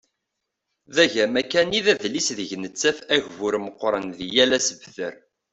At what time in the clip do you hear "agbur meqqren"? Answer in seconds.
3.15-4.05